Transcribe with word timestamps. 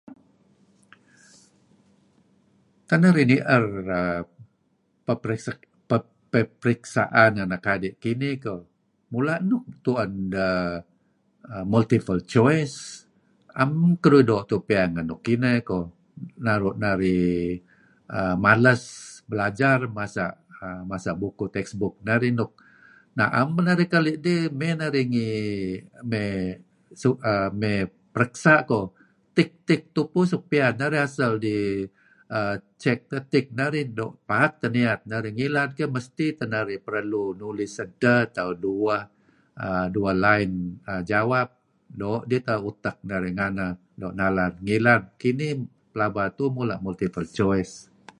tak 2.89 2.97
narih 3.03 3.25
nier 3.31 3.63
pep 5.05 6.03
peperiksaan 6.31 7.31
anak 7.43 7.63
adi' 7.73 7.93
kinih 8.03 8.35
keyh 8.43 8.63
mula' 9.11 9.41
nuk 9.49 9.65
tuen 9.85 10.11
deh 10.33 10.67
uhm 11.51 11.65
multiple 11.73 12.21
choice. 12.33 12.75
Am 13.61 13.71
keduih 14.01 14.23
doo' 14.29 14.45
tuuh 14.49 14.63
piyan 14.67 14.87
ngen 14.95 15.05
nuk 15.11 15.21
kineh. 15.25 15.57
May 15.59 15.65
koh 15.69 15.85
naru' 16.47 16.75
narih 16.83 17.59
malas 18.43 18.81
balajar 19.29 19.79
masa' 20.87 21.15
bukuh 21.23 21.49
textbook 21.55 21.93
narih 22.07 22.31
nuk 22.39 22.51
naem 23.19 23.47
man 23.55 23.63
narih 23.69 23.87
keli' 23.93 24.17
dih. 24.25 24.43
May 24.59 24.71
narih 24.79 25.05
ngi 25.11 25.31
may, 26.11 26.33
may 27.59 27.77
periksa' 28.15 28.61
koh 28.69 28.85
tick-tick 29.35 29.81
tupu 29.95 30.19
suk 30.29 30.43
pian 30.51 30.71
narih 30.81 31.01
asal 31.07 31.33
dih 31.43 31.69
check 32.81 32.99
tick 33.31 33.47
narih 33.59 33.85
doo' 33.97 34.15
paak 34.29 34.51
teh 34.63 34.71
niat 34.75 35.01
narih. 35.11 35.33
Nglad 35.35 35.69
keyh, 35.75 35.91
mesti 35.95 36.25
tah 36.39 36.47
narih 36.53 36.79
perlu 36.87 37.23
nulis 37.39 37.73
edteh 37.83 38.21
atau 38.31 38.49
dueh 38.63 39.03
uhm 39.51 40.15
line 40.23 40.53
jawap 41.11 41.49
doo' 41.99 42.23
ditauh 42.29 42.71
utek 42.71 42.97
narih 43.09 43.33
nganeh 43.35 43.71
nalan 44.15 44.53
ngilad. 44.65 45.03
Kinih, 45.21 45.53
mula 45.93 46.25
tuuh 46.37 46.51
multiple 46.85 47.27
choice. 47.35 48.01